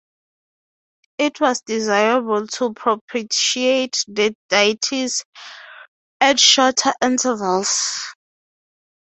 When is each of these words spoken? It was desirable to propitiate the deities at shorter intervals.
It 1.19 1.39
was 1.39 1.61
desirable 1.61 2.47
to 2.47 2.73
propitiate 2.73 4.03
the 4.07 4.35
deities 4.49 5.23
at 6.19 6.39
shorter 6.39 6.93
intervals. 7.03 8.01